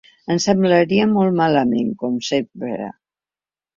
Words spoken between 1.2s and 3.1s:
malament, com sempre.